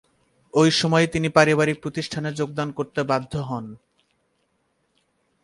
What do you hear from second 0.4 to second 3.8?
ঐ সময়েই তিনি পারিবারিক প্রতিষ্ঠানে যোগদান করতে বাধ্য হন।